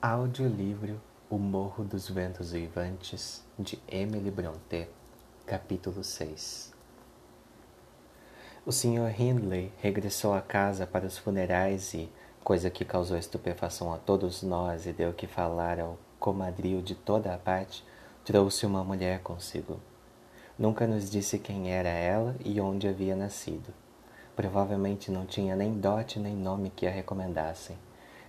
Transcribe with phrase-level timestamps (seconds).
[0.00, 4.88] Audiolivro O Morro dos Ventos Vivantes, de Emily Brontë,
[5.44, 6.72] capítulo 6
[8.64, 9.20] O Sr.
[9.20, 12.08] Hindley regressou à casa para os funerais e,
[12.44, 17.34] coisa que causou estupefação a todos nós e deu que falar ao comadril de toda
[17.34, 17.84] a parte,
[18.24, 19.80] trouxe uma mulher consigo.
[20.56, 23.74] Nunca nos disse quem era ela e onde havia nascido.
[24.36, 27.76] Provavelmente não tinha nem dote nem nome que a recomendassem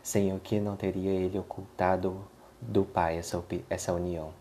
[0.02, 2.26] sem o que não teria ele ocultado
[2.62, 4.34] do pai essa, essa união.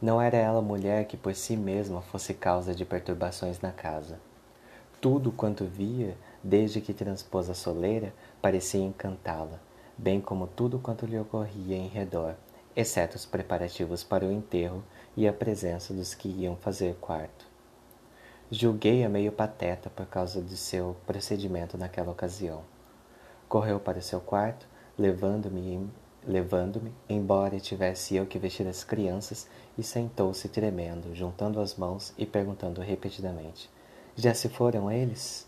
[0.00, 4.18] Não era ela mulher que por si mesma fosse causa de perturbações na casa.
[5.00, 9.60] Tudo quanto via, desde que transpôs a soleira, parecia encantá-la,
[9.96, 12.34] bem como tudo quanto lhe ocorria em redor,
[12.74, 14.82] exceto os preparativos para o enterro
[15.16, 17.46] e a presença dos que iam fazer quarto.
[18.50, 22.62] Julguei-a meio pateta por causa de seu procedimento naquela ocasião.
[23.52, 24.66] Correu para seu quarto,
[24.96, 25.86] levando-me,
[26.26, 32.24] levando-me, embora tivesse eu que vestir as crianças, e sentou-se tremendo, juntando as mãos e
[32.24, 33.68] perguntando repetidamente:
[34.16, 35.46] Já se foram eles?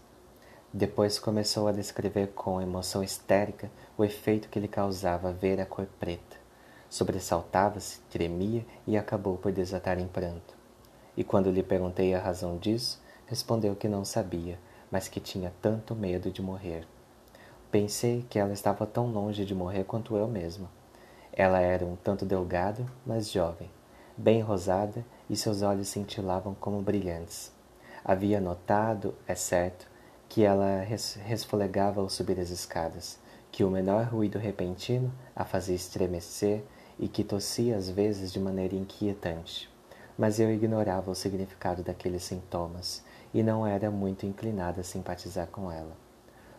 [0.70, 5.86] Depois começou a descrever com emoção histérica o efeito que lhe causava ver a cor
[5.98, 6.36] preta.
[6.90, 10.54] Sobressaltava-se, tremia e acabou por desatar em pranto.
[11.16, 14.58] E quando lhe perguntei a razão disso, respondeu que não sabia,
[14.90, 16.86] mas que tinha tanto medo de morrer.
[17.74, 20.70] Pensei que ela estava tão longe de morrer quanto eu mesma.
[21.32, 23.68] Ela era um tanto delgada, mas jovem,
[24.16, 27.50] bem rosada e seus olhos cintilavam como brilhantes.
[28.04, 29.88] Havia notado, é certo,
[30.28, 30.86] que ela
[31.26, 33.18] resfolegava ao subir as escadas,
[33.50, 36.62] que o menor ruído repentino a fazia estremecer
[36.96, 39.68] e que tossia às vezes de maneira inquietante.
[40.16, 43.02] Mas eu ignorava o significado daqueles sintomas
[43.34, 46.03] e não era muito inclinada a simpatizar com ela.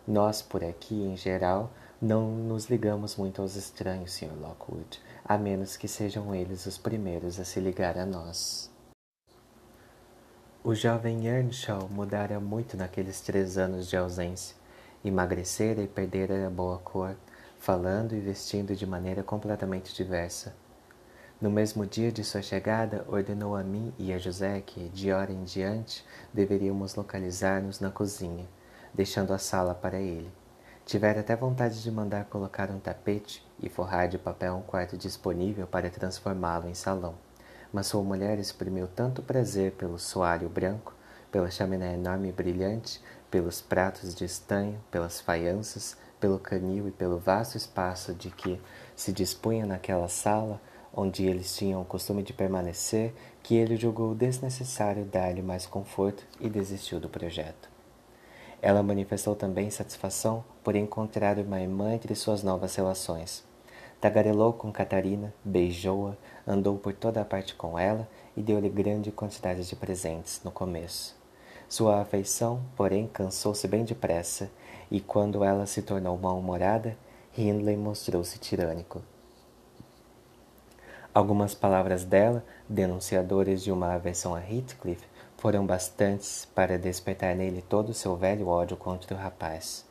[0.06, 4.38] Nós, por aqui, em geral, não nos ligamos muito aos estranhos, Sr.
[4.40, 8.70] Lockwood, a menos que sejam eles os primeiros a se ligar a nós.
[10.62, 14.54] O jovem Earnshaw mudara muito naqueles três anos de ausência.
[15.04, 17.16] Emagrecera e perdera a boa cor,
[17.58, 20.54] falando e vestindo de maneira completamente diversa.
[21.40, 25.32] No mesmo dia de sua chegada, ordenou a mim e a José que, de hora
[25.32, 28.46] em diante, deveríamos localizar-nos na cozinha
[28.96, 30.32] deixando a sala para ele.
[30.86, 35.66] Tivera até vontade de mandar colocar um tapete e forrar de papel um quarto disponível
[35.66, 37.14] para transformá-lo em salão.
[37.70, 40.94] Mas sua mulher exprimiu tanto prazer pelo soalho branco,
[41.30, 47.18] pela chaminé enorme e brilhante, pelos pratos de estanho, pelas faianças, pelo canil e pelo
[47.18, 48.58] vasto espaço de que
[48.94, 50.58] se dispunha naquela sala,
[50.94, 56.48] onde eles tinham o costume de permanecer, que ele julgou desnecessário dar-lhe mais conforto e
[56.48, 57.75] desistiu do projeto.
[58.60, 63.44] Ela manifestou também satisfação por encontrar uma irmã entre suas novas relações.
[64.00, 69.66] Tagarelou com Catarina, beijou-a, andou por toda a parte com ela e deu-lhe grande quantidade
[69.66, 71.16] de presentes no começo.
[71.68, 74.50] Sua afeição, porém, cansou-se bem depressa,
[74.90, 76.96] e quando ela se tornou mal-humorada,
[77.36, 79.02] Hindley mostrou-se tirânico.
[81.12, 85.02] Algumas palavras dela, denunciadoras de uma aversão a Heathcliff,
[85.36, 89.84] foram bastantes para despertar nele todo o seu velho ódio contra o rapaz.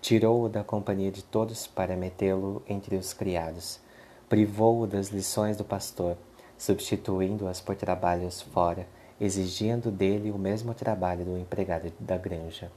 [0.00, 3.80] Tirou-o da companhia de todos para metê-lo entre os criados.
[4.28, 6.16] Privou-o das lições do pastor,
[6.56, 8.86] substituindo-as por trabalhos fora,
[9.20, 12.70] exigindo dele o mesmo trabalho do empregado da granja.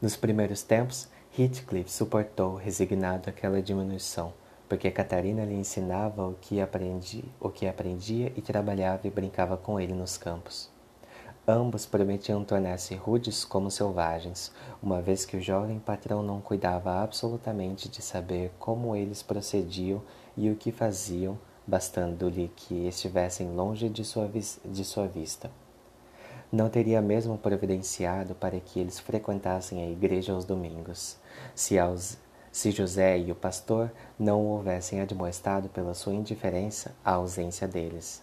[0.00, 1.08] Nos primeiros tempos,
[1.38, 4.32] Heathcliff suportou resignado aquela diminuição,
[4.72, 9.78] porque Catarina lhe ensinava o que aprendia, o que aprendia e trabalhava e brincava com
[9.78, 10.70] ele nos campos.
[11.46, 14.50] Ambos prometiam tornar-se rudes como selvagens,
[14.82, 20.00] uma vez que o jovem patrão não cuidava absolutamente de saber como eles procediam
[20.38, 24.26] e o que faziam, bastando-lhe que estivessem longe de sua,
[24.64, 25.50] de sua vista.
[26.50, 31.18] Não teria mesmo providenciado para que eles frequentassem a igreja aos domingos,
[31.54, 32.16] se aos
[32.52, 38.22] se José e o pastor não o houvessem admoestado pela sua indiferença à ausência deles.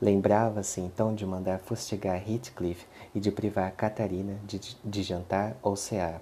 [0.00, 6.20] Lembrava-se então de mandar fustigar Heathcliff e de privar Catarina de, de jantar ou cear.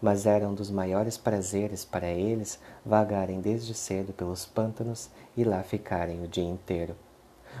[0.00, 5.64] Mas era um dos maiores prazeres para eles vagarem desde cedo pelos pântanos e lá
[5.64, 6.94] ficarem o dia inteiro.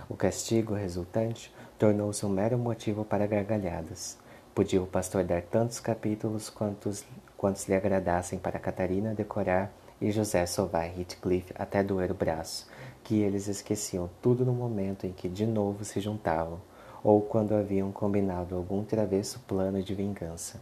[0.08, 4.16] O castigo resultante tornou-se um mero motivo para gargalhadas.
[4.54, 7.04] Podia o pastor dar tantos capítulos quantos
[7.40, 12.68] quantos lhe agradassem para Catarina decorar e José sovar Heathcliff até doer o braço,
[13.02, 16.60] que eles esqueciam tudo no momento em que de novo se juntavam,
[17.02, 20.60] ou quando haviam combinado algum travesso plano de vingança.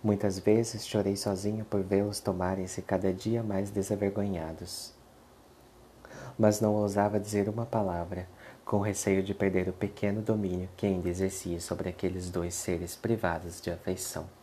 [0.00, 4.92] Muitas vezes chorei sozinho por vê-los tomarem-se cada dia mais desavergonhados.
[6.38, 8.28] Mas não ousava dizer uma palavra,
[8.64, 13.60] com receio de perder o pequeno domínio que ainda exercia sobre aqueles dois seres privados
[13.60, 14.35] de afeição.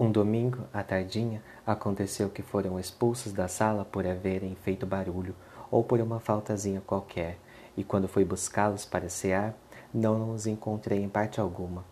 [0.00, 5.34] Um domingo, à tardinha, aconteceu que foram expulsos da sala por haverem feito barulho
[5.72, 7.36] ou por uma faltazinha qualquer,
[7.76, 9.56] e quando fui buscá-los para cear,
[9.92, 11.84] não os encontrei em parte alguma.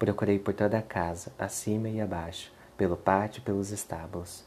[0.00, 4.44] Procurei por toda a casa, acima e abaixo, pelo pátio e pelos estábulos.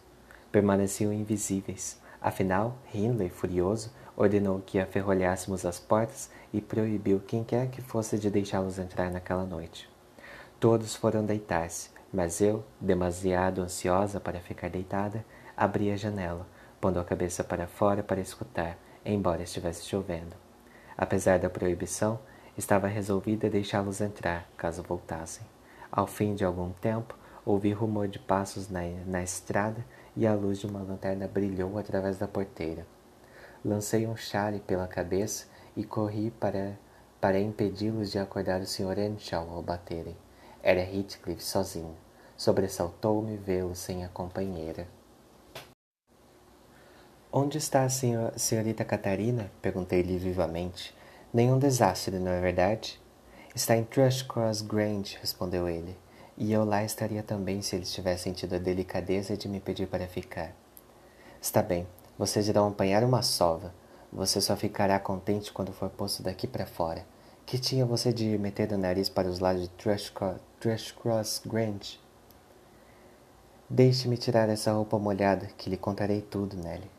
[0.52, 2.02] Permaneciam invisíveis.
[2.22, 8.30] Afinal, Hindley, furioso, ordenou que aferrolhássemos as portas e proibiu quem quer que fosse de
[8.30, 9.90] deixá-los entrar naquela noite.
[10.60, 15.24] Todos foram deitar-se, mas eu, demasiado ansiosa para ficar deitada,
[15.56, 16.48] abri a janela,
[16.82, 18.76] pondo a cabeça para fora para escutar,
[19.06, 20.36] embora estivesse chovendo.
[20.98, 22.20] Apesar da proibição,
[22.58, 25.46] estava resolvida a deixá-los entrar, caso voltassem.
[25.92, 27.16] Ao fim de algum tempo,
[27.46, 29.86] ouvi rumor de passos na, na estrada
[30.16, 32.88] e a luz de uma lanterna brilhou através da porteira.
[33.64, 36.80] Lancei um chale pela cabeça e corri para,
[37.22, 38.98] para impedi-los de acordar o Sr.
[38.98, 40.18] Earnshaw ao baterem.
[40.64, 42.07] Era Heathcliff sozinho.
[42.38, 44.88] Sobressaltou-me vê-lo sem a companheira.
[47.32, 49.52] Onde está a senhor, senhorita Catarina?
[49.60, 50.96] Perguntei-lhe vivamente.
[51.34, 53.02] Nenhum desastre, não é verdade?
[53.56, 55.98] Está em Thrushcross Grange, respondeu ele.
[56.38, 60.08] E eu lá estaria também se eles tivessem tido a delicadeza de me pedir para
[60.08, 60.54] ficar.
[61.42, 61.88] Está bem,
[62.20, 63.74] vocês irão apanhar uma sova.
[64.14, 67.04] Você só ficará contente quando for posto daqui para fora.
[67.48, 69.70] Que tinha você de meter o nariz para os lados de
[70.60, 72.00] Thrushcross Grange?
[73.70, 76.90] Deixe-me tirar essa roupa molhada, que lhe contarei tudo, Nelly.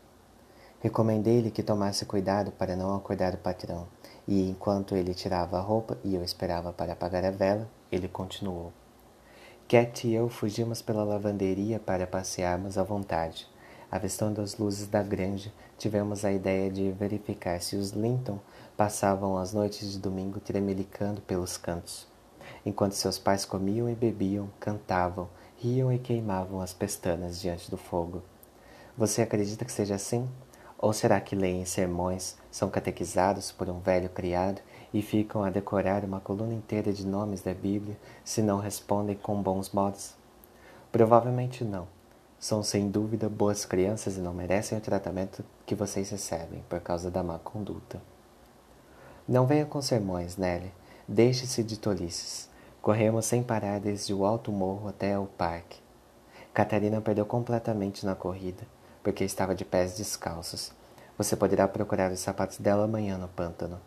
[0.81, 3.87] Recomendei-lhe que tomasse cuidado para não acordar o patrão,
[4.26, 8.70] e enquanto ele tirava a roupa e eu esperava para apagar a vela, ele continuou.
[9.67, 13.49] Cat e eu fugimos pela lavanderia para passearmos à vontade.
[13.91, 18.38] Avistando as luzes da granja, tivemos a ideia de verificar se os Linton
[18.76, 22.06] passavam as noites de domingo tremelicando pelos cantos.
[22.64, 25.29] Enquanto seus pais comiam e bebiam, cantavam,
[25.60, 28.22] riam e queimavam as pestanas diante do fogo.
[28.96, 30.28] Você acredita que seja assim?
[30.78, 34.60] Ou será que leem sermões, são catequizados por um velho criado
[34.94, 39.43] e ficam a decorar uma coluna inteira de nomes da Bíblia se não respondem com
[39.43, 40.14] bons modos?
[40.93, 41.88] Provavelmente não.
[42.38, 47.11] São sem dúvida boas crianças e não merecem o tratamento que vocês recebem por causa
[47.11, 48.00] da má conduta.
[49.26, 50.72] Não venha com sermões, Nelly.
[51.08, 52.49] Deixe-se de tolices.
[52.80, 55.80] Corremos sem parar desde o alto morro até o parque.
[56.54, 58.64] Catarina perdeu completamente na corrida,
[59.02, 60.72] porque estava de pés descalços.
[61.16, 63.80] Você poderá procurar os sapatos dela amanhã no pântano.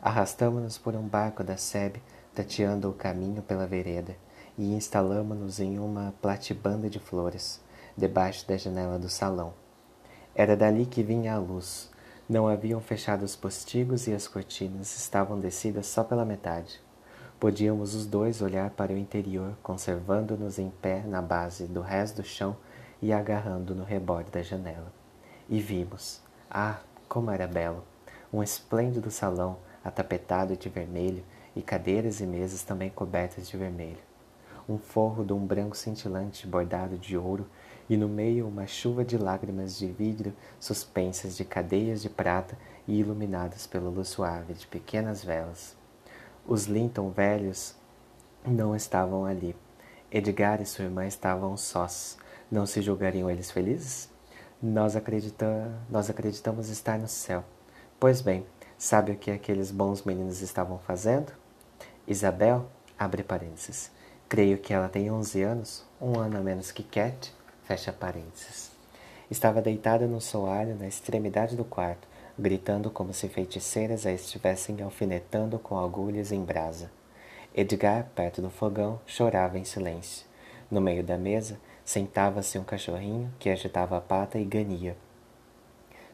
[0.00, 2.00] Arrastamos-nos por um barco da Sebe,
[2.32, 4.16] tateando o caminho pela vereda,
[4.56, 7.60] e instalamos-nos em uma platibanda de flores,
[7.96, 9.52] debaixo da janela do salão.
[10.32, 11.90] Era dali que vinha a luz,
[12.28, 16.80] não haviam fechado os postigos e as cortinas estavam descidas só pela metade.
[17.40, 22.24] Podíamos os dois olhar para o interior, conservando-nos em pé na base do rés do
[22.24, 22.56] chão
[23.00, 24.92] e agarrando no reborde da janela.
[25.48, 26.20] E vimos,
[26.50, 27.84] ah, como era belo!
[28.32, 31.22] Um esplêndido salão, atapetado de vermelho,
[31.54, 34.02] e cadeiras e mesas também cobertas de vermelho.
[34.68, 37.46] Um forro de um branco cintilante bordado de ouro
[37.88, 42.98] e no meio uma chuva de lágrimas de vidro suspensas de cadeias de prata e
[42.98, 45.77] iluminadas pela luz suave de pequenas velas.
[46.48, 47.74] Os Linton velhos
[48.42, 49.54] não estavam ali.
[50.10, 52.16] Edgar e sua irmã estavam sós.
[52.50, 54.08] Não se julgariam eles felizes?
[54.62, 55.70] Nós, acredita...
[55.90, 57.44] Nós acreditamos estar no céu.
[58.00, 58.46] Pois bem,
[58.78, 61.30] sabe o que aqueles bons meninos estavam fazendo?
[62.06, 62.66] Isabel,
[62.98, 63.90] abre parênteses,
[64.26, 67.30] creio que ela tem onze anos, um ano a menos que Cat,
[67.64, 68.70] Fecha parênteses.
[69.30, 75.58] Estava deitada no soalho na extremidade do quarto, gritando como se feiticeiras a estivessem alfinetando
[75.58, 76.90] com agulhas em brasa.
[77.54, 80.26] Edgar, perto do fogão, chorava em silêncio.
[80.70, 84.96] No meio da mesa, sentava-se um cachorrinho que agitava a pata e gania.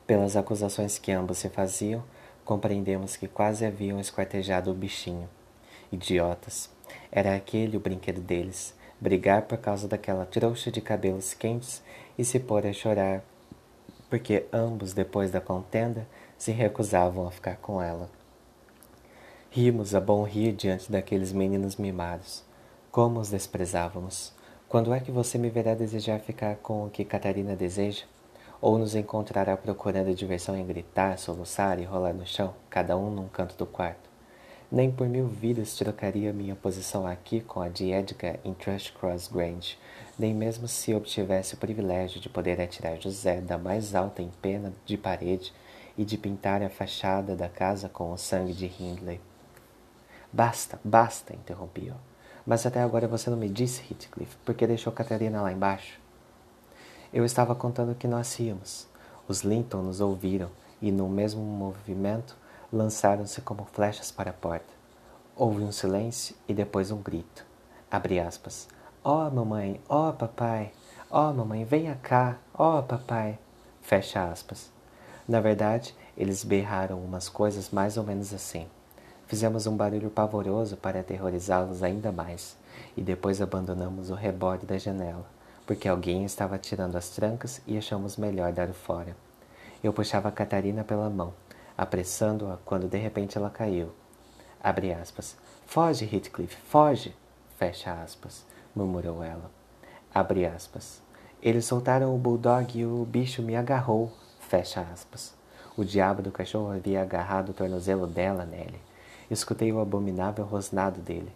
[0.06, 2.02] Pelas acusações que ambos se faziam,
[2.44, 5.28] compreendemos que quase haviam esquartejado o bichinho.
[5.92, 6.70] Idiotas!
[7.10, 11.82] Era aquele o brinquedo deles, brigar por causa daquela trouxa de cabelos quentes
[12.16, 13.22] e se pôr a chorar,
[14.14, 16.06] porque ambos, depois da contenda,
[16.38, 18.08] se recusavam a ficar com ela.
[19.50, 22.44] Rimos a bom rir diante daqueles meninos mimados.
[22.92, 24.32] Como os desprezávamos!
[24.68, 28.04] Quando é que você me verá desejar ficar com o que Catarina deseja?
[28.60, 33.26] Ou nos encontrará procurando diversão em gritar, soluçar e rolar no chão, cada um num
[33.26, 34.13] canto do quarto?
[34.74, 39.78] Nem por mil vidas trocaria minha posição aqui com a de Edgar em Thrushcross Grange,
[40.18, 44.96] nem mesmo se obtivesse o privilégio de poder atirar José da mais alta empena de
[44.96, 45.52] parede
[45.96, 49.20] e de pintar a fachada da casa com o sangue de Hindley.
[50.32, 51.94] Basta, basta, interrompi-o.
[52.44, 56.00] Mas até agora você não me disse, Heathcliff, porque deixou Catarina lá embaixo.
[57.12, 58.88] Eu estava contando que nós íamos.
[59.28, 60.50] Os Linton nos ouviram
[60.82, 62.36] e, no mesmo movimento,
[62.74, 64.74] lançaram-se como flechas para a porta.
[65.36, 67.46] Houve um silêncio e depois um grito.
[67.90, 68.68] Abre aspas.
[69.02, 70.72] Ó, oh, mamãe, ó, oh, papai,
[71.10, 73.38] ó, oh, mamãe, venha cá, ó, papai.
[73.80, 74.72] Fecha aspas.
[75.28, 78.66] Na verdade, eles berraram umas coisas mais ou menos assim.
[79.26, 82.56] Fizemos um barulho pavoroso para aterrorizá-los ainda mais,
[82.96, 85.24] e depois abandonamos o reborde da janela,
[85.66, 89.16] porque alguém estava tirando as trancas e achamos melhor dar o fora.
[89.82, 91.32] Eu puxava a Catarina pela mão,
[91.76, 93.92] apressando-a quando de repente ela caiu.
[94.62, 95.36] Abre aspas.
[95.66, 97.14] Foge, Heathcliff, foge!
[97.56, 99.50] Fecha aspas, murmurou ela.
[100.12, 101.02] Abre aspas.
[101.42, 104.12] Eles soltaram o bulldog e o bicho me agarrou.
[104.40, 105.34] Fecha aspas.
[105.76, 108.80] O diabo do cachorro havia agarrado o tornozelo dela nele.
[109.30, 111.32] Escutei o abominável rosnado dele.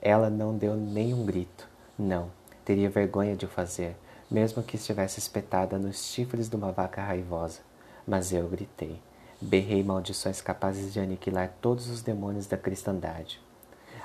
[0.00, 1.68] Ela não deu nem um grito.
[1.98, 2.30] Não,
[2.64, 3.96] teria vergonha de o fazer,
[4.30, 7.60] mesmo que estivesse espetada nos chifres de uma vaca raivosa.
[8.06, 9.00] Mas eu gritei.
[9.40, 13.40] Berrei maldições capazes de aniquilar todos os demônios da cristandade.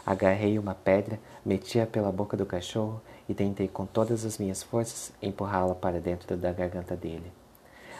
[0.05, 5.11] Agarrei uma pedra, meti-a pela boca do cachorro e tentei com todas as minhas forças
[5.21, 7.33] empurrá-la para dentro da garganta dele.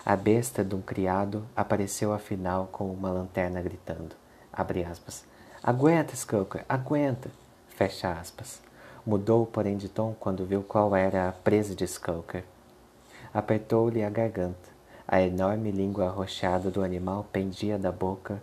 [0.06, 4.16] A besta de um criado apareceu afinal com uma lanterna gritando.
[4.54, 5.26] Aspas.
[5.62, 7.30] Aguenta, Skulker, aguenta.
[7.68, 8.62] Fecha aspas.
[9.06, 12.44] Mudou, porém, de tom quando viu qual era a presa de Skulker.
[13.34, 14.75] Apertou-lhe a garganta.
[15.08, 18.42] A enorme língua arroxeada do animal pendia da boca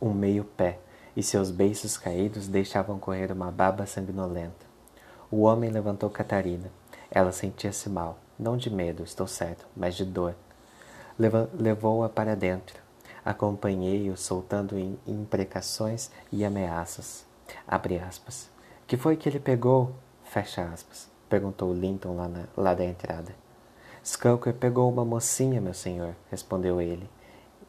[0.00, 0.78] um meio pé,
[1.16, 4.66] e seus beiços caídos deixavam correr uma baba sanguinolenta.
[5.30, 6.70] O homem levantou Catarina.
[7.10, 10.34] Ela sentia-se mal, não de medo, estou certo, mas de dor.
[11.18, 12.82] Levou-a para dentro.
[13.24, 17.24] Acompanhei-o soltando imprecações e ameaças.
[17.66, 18.50] Abre aspas.
[18.86, 19.94] Que foi que ele pegou?
[20.24, 21.08] Fecha aspas.
[21.28, 23.43] Perguntou Linton lá, na, lá da entrada.
[24.04, 27.08] Skulker pegou uma mocinha, meu senhor, respondeu ele.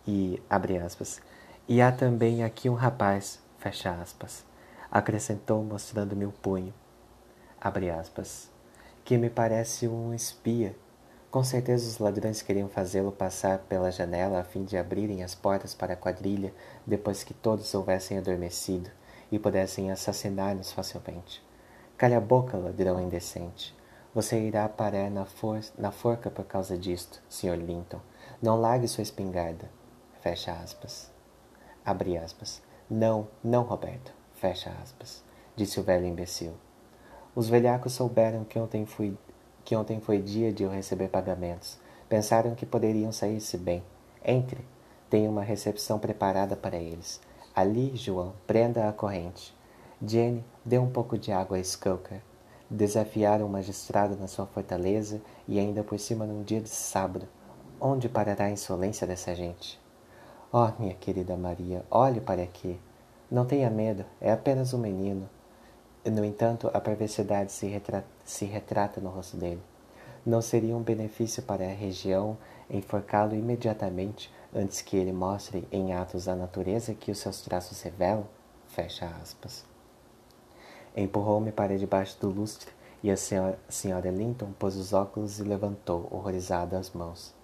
[0.05, 1.21] E, abre aspas,
[1.65, 4.43] e há também aqui um rapaz, fecha aspas,
[4.91, 6.73] acrescentou mostrando-me o punho,
[7.59, 8.51] abre aspas,
[9.05, 10.75] que me parece um espia.
[11.31, 15.73] Com certeza os ladrões queriam fazê-lo passar pela janela a fim de abrirem as portas
[15.73, 16.53] para a quadrilha
[16.85, 18.89] depois que todos houvessem adormecido
[19.31, 21.41] e pudessem assassinar-nos facilmente.
[21.97, 23.74] Calha a boca, ladrão indecente.
[24.15, 27.57] Você irá parar na, for na forca por causa disto, Sr.
[27.57, 27.99] Linton.
[28.41, 29.69] Não largue sua espingarda.
[30.21, 31.11] Fecha aspas.
[31.83, 32.63] Abre aspas.
[32.89, 34.13] Não, não, Roberto.
[34.35, 35.21] Fecha aspas.
[35.53, 36.53] Disse o velho imbecil.
[37.35, 39.17] Os velhacos souberam que ontem, fui,
[39.65, 41.77] que ontem foi dia de eu receber pagamentos.
[42.07, 43.83] Pensaram que poderiam sair-se bem.
[44.23, 44.65] Entre.
[45.09, 47.19] Tenho uma recepção preparada para eles.
[47.53, 49.53] Ali, João, prenda a corrente.
[50.01, 52.21] Jenny, dê um pouco de água a Skulker.
[52.69, 57.27] Desafiar um magistrado na sua fortaleza e ainda por cima num dia de sábado.
[57.79, 59.79] Onde parará a insolência dessa gente?
[60.51, 62.79] Oh, minha querida Maria, olhe para aqui.
[63.29, 65.29] Não tenha medo, é apenas um menino.
[66.03, 69.61] No entanto, a perversidade se retrata, se retrata no rosto dele.
[70.25, 72.35] Não seria um benefício para a região
[72.67, 78.25] enforcá-lo imediatamente antes que ele mostre em atos a natureza que os seus traços revelam?
[78.65, 79.74] Fecha aspas.
[80.95, 82.71] Empurrou-me para debaixo do lustre
[83.03, 87.35] e a senhora, a senhora Linton pôs os óculos e levantou, horrorizada, as mãos.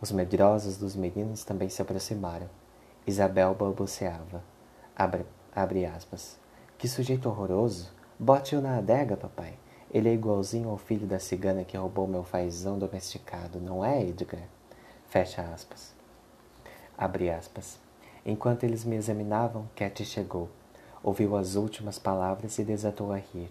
[0.00, 2.48] Os medrosos dos meninos também se aproximaram.
[3.06, 4.44] Isabel balbuciava.
[4.94, 5.24] Abre,
[5.54, 6.38] abre aspas.
[6.76, 7.90] Que sujeito horroroso!
[8.18, 9.58] Bote-o na adega, papai.
[9.90, 14.42] Ele é igualzinho ao filho da cigana que roubou meu fazão domesticado, não é, Edgar?
[15.06, 15.94] Fecha aspas.
[16.96, 17.78] Abre aspas.
[18.26, 20.50] Enquanto eles me examinavam, Cat chegou.
[21.02, 23.50] Ouviu as últimas palavras e desatou a rir.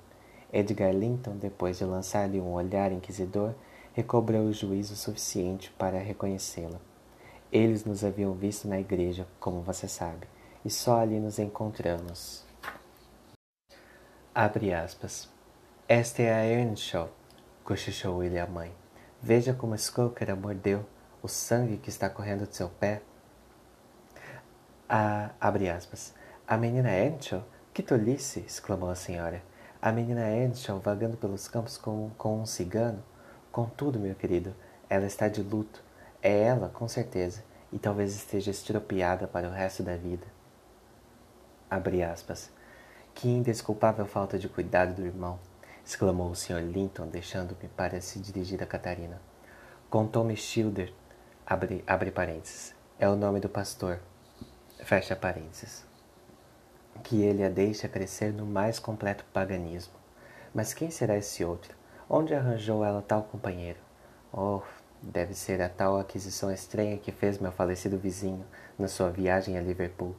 [0.51, 3.54] Edgar Linton, depois de lançar-lhe um olhar inquisidor,
[3.94, 6.80] recobrou o juízo suficiente para reconhecê-la.
[7.51, 10.27] Eles nos haviam visto na igreja, como você sabe,
[10.63, 12.46] e só ali nos encontramos.
[14.36, 15.30] Abre aspas.
[15.88, 17.10] Esta é a Earnshaw,
[17.63, 18.72] cochichou ele à mãe.
[19.22, 20.86] Veja como Skulker a mordeu,
[21.24, 23.01] o sangue que está correndo de seu pé.
[24.88, 26.13] A, abre aspas.
[26.50, 27.44] A menina Earnshaw?
[27.74, 28.39] Que tolice!
[28.39, 29.44] exclamou a senhora.
[29.82, 33.04] A menina Earnshaw vagando pelos campos com, com um cigano?
[33.51, 34.56] Contudo, meu querido,
[34.89, 35.84] ela está de luto.
[36.22, 40.25] É ela, com certeza, e talvez esteja estropiada para o resto da vida.
[41.70, 42.50] Abre aspas.
[43.13, 45.38] Que indesculpável falta de cuidado do irmão,
[45.86, 46.62] exclamou o Sr.
[46.62, 49.22] Linton, deixando-me para se dirigir a Catarina.
[49.89, 50.94] Contou-me Schilder,
[51.46, 54.00] abre, abre parênteses, é o nome do pastor,
[54.86, 55.86] fecha parênteses,
[57.04, 59.94] que ele a deixa crescer no mais completo paganismo.
[60.54, 61.75] Mas quem será esse outro?
[62.10, 63.80] Onde arranjou ela tal companheiro?
[64.32, 64.62] Oh,
[65.01, 68.46] deve ser a tal aquisição estranha que fez meu falecido vizinho
[68.77, 70.16] na sua viagem a Liverpool.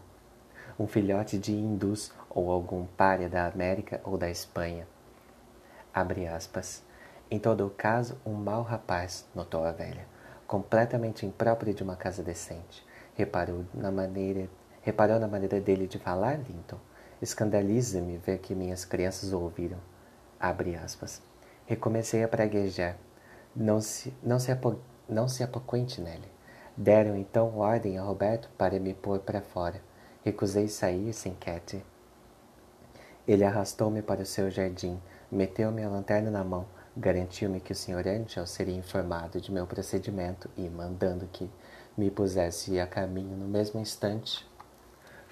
[0.78, 4.86] Um filhote de hindus ou algum pária da América ou da Espanha.
[5.92, 6.82] Abre aspas.
[7.30, 10.06] Em todo o caso, um mau rapaz, notou a velha,
[10.46, 12.86] completamente impróprio de uma casa decente.
[13.14, 14.48] Reparou na maneira,
[14.82, 16.78] reparou na maneira dele de falar, Linton.
[17.20, 19.78] Escandaliza-me ver que minhas crianças o ouviram.
[20.38, 21.20] Abre aspas.
[21.66, 22.96] Recomecei a praguejar.
[23.54, 26.28] Não se, não se, apo, não se apoquente nele.
[26.76, 29.80] Deram então ordem a Roberto para me pôr para fora.
[30.24, 31.84] Recusei sair sem Cat.
[33.26, 34.98] Ele arrastou-me para o seu jardim,
[35.30, 36.66] meteu-me a lanterna na mão,
[36.98, 38.08] Garantiu-me que o Sr.
[38.08, 41.48] Angel seria informado de meu procedimento e, mandando que
[41.96, 44.44] me pusesse a caminho no mesmo instante,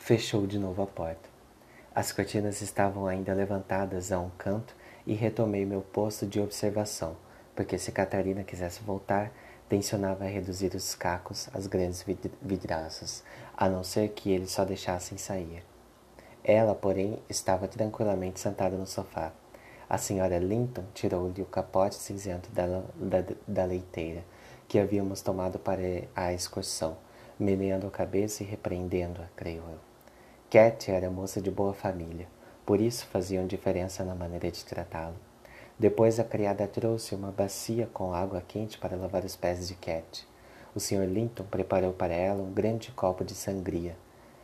[0.06, 1.28] fechou de novo a porta.
[1.92, 4.72] As cortinas estavam ainda levantadas a um canto
[5.04, 7.16] e retomei meu posto de observação,
[7.56, 9.32] porque se Catarina quisesse voltar,
[9.68, 12.06] tensionava reduzir os cacos às grandes
[12.40, 13.24] vidraças,
[13.56, 15.64] a não ser que eles só deixassem sair.
[16.44, 19.32] Ela, porém, estava tranquilamente sentada no sofá,
[19.90, 24.22] a senhora Linton tirou-lhe o capote cinzento da, da, da leiteira,
[24.68, 25.82] que havíamos tomado para
[26.14, 26.96] a excursão,
[27.36, 29.85] meneando a cabeça e repreendendo-a, creio eu.
[30.48, 32.28] Cat era moça de boa família,
[32.64, 35.16] por isso faziam diferença na maneira de tratá-lo.
[35.76, 40.24] Depois a criada trouxe uma bacia com água quente para lavar os pés de Cat.
[40.72, 41.04] O Sr.
[41.04, 43.96] Linton preparou para ela um grande copo de sangria.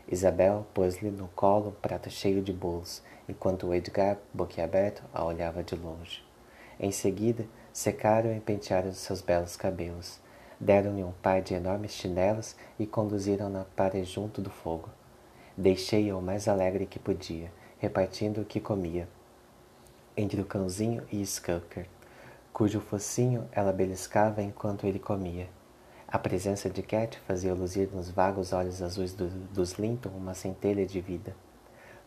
[0.09, 5.76] Isabel pôs-lhe no colo um prato cheio de bolos enquanto Edgar, boquiaberto, a olhava de
[5.76, 6.25] longe.
[6.80, 10.18] Em seguida, secaram e pentearam seus belos cabelos.
[10.59, 14.88] Deram-lhe um par de enormes chinelos e conduziram-na para junto do fogo.
[15.56, 19.08] Deixei-a o mais alegre que podia, repartindo o que comia,
[20.16, 21.86] entre o cãozinho e Skulker,
[22.52, 25.48] cujo focinho ela beliscava enquanto ele comia.
[26.08, 30.86] A presença de Cat fazia luzir nos vagos olhos azuis do, dos Linton uma centelha
[30.86, 31.34] de vida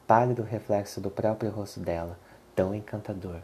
[0.07, 2.17] pálido reflexo do próprio rosto dela,
[2.55, 3.39] tão encantador.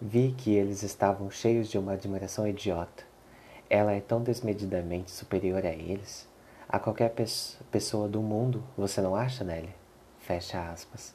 [0.00, 3.04] Vi que eles estavam cheios de uma admiração idiota.
[3.70, 6.28] Ela é tão desmedidamente superior a eles.
[6.74, 7.24] A qualquer pe
[7.70, 9.72] pessoa do mundo, você não acha, Nelly?
[10.18, 11.14] Fecha aspas.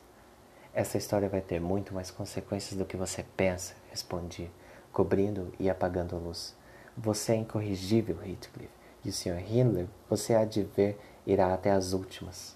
[0.73, 4.49] Essa história vai ter muito mais consequências do que você pensa, respondi,
[4.93, 6.55] cobrindo e apagando a luz.
[6.95, 8.71] Você é incorrigível, Heathcliff,
[9.03, 9.43] e o Sr.
[9.51, 12.55] Hindler, você há de ver, irá até as últimas.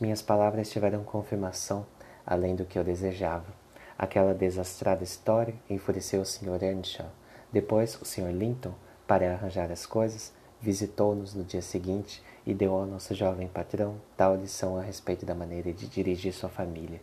[0.00, 1.84] Minhas palavras tiveram confirmação,
[2.24, 3.52] além do que eu desejava.
[3.98, 6.62] Aquela desastrada história enfureceu o Sr.
[6.62, 7.10] Earnshaw.
[7.52, 8.32] Depois, o Sr.
[8.32, 8.72] Linton,
[9.06, 14.36] para arranjar as coisas, visitou-nos no dia seguinte e deu ao nosso jovem patrão tal
[14.36, 17.00] lição a respeito da maneira de dirigir sua família,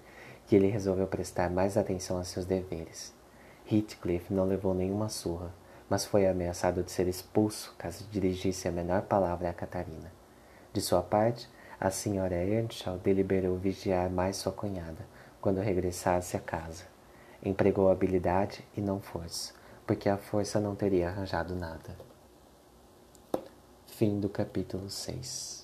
[0.47, 3.13] que ele resolveu prestar mais atenção a seus deveres.
[3.69, 5.53] Heathcliff não levou nenhuma surra,
[5.89, 10.11] mas foi ameaçado de ser expulso caso dirigisse a menor palavra a Catarina.
[10.71, 15.05] De sua parte, a senhora Earnshaw deliberou vigiar mais sua cunhada
[15.41, 16.85] quando regressasse à casa.
[17.43, 19.53] Empregou habilidade e não força,
[19.85, 22.08] porque a força não teria arranjado nada.
[23.99, 25.61] Fim do capítulo 6